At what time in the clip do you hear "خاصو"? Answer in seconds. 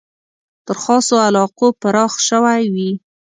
0.83-1.15